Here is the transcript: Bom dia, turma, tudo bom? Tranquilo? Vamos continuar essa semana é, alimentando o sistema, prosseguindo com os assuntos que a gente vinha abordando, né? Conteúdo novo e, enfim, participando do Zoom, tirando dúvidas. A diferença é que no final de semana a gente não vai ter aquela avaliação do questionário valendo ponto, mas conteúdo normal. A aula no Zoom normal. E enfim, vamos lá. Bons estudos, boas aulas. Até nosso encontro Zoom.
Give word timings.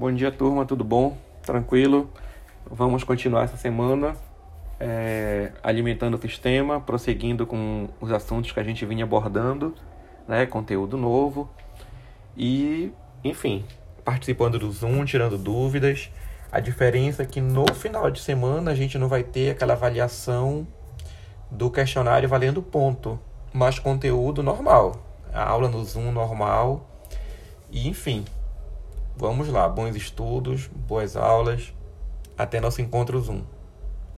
Bom 0.00 0.10
dia, 0.10 0.32
turma, 0.32 0.64
tudo 0.64 0.82
bom? 0.82 1.14
Tranquilo? 1.42 2.10
Vamos 2.64 3.04
continuar 3.04 3.44
essa 3.44 3.58
semana 3.58 4.16
é, 4.80 5.52
alimentando 5.62 6.14
o 6.14 6.18
sistema, 6.18 6.80
prosseguindo 6.80 7.46
com 7.46 7.86
os 8.00 8.10
assuntos 8.10 8.50
que 8.50 8.58
a 8.58 8.62
gente 8.62 8.86
vinha 8.86 9.04
abordando, 9.04 9.74
né? 10.26 10.46
Conteúdo 10.46 10.96
novo 10.96 11.50
e, 12.34 12.90
enfim, 13.22 13.62
participando 14.02 14.58
do 14.58 14.72
Zoom, 14.72 15.04
tirando 15.04 15.36
dúvidas. 15.36 16.10
A 16.50 16.60
diferença 16.60 17.22
é 17.22 17.26
que 17.26 17.42
no 17.42 17.66
final 17.74 18.10
de 18.10 18.22
semana 18.22 18.70
a 18.70 18.74
gente 18.74 18.96
não 18.96 19.06
vai 19.06 19.22
ter 19.22 19.50
aquela 19.50 19.74
avaliação 19.74 20.66
do 21.50 21.70
questionário 21.70 22.26
valendo 22.26 22.62
ponto, 22.62 23.20
mas 23.52 23.78
conteúdo 23.78 24.42
normal. 24.42 24.96
A 25.30 25.46
aula 25.46 25.68
no 25.68 25.84
Zoom 25.84 26.10
normal. 26.10 26.88
E 27.70 27.86
enfim, 27.86 28.24
vamos 29.20 29.48
lá. 29.48 29.68
Bons 29.68 29.94
estudos, 29.94 30.68
boas 30.68 31.16
aulas. 31.16 31.72
Até 32.36 32.58
nosso 32.60 32.80
encontro 32.80 33.20
Zoom. 33.20 33.42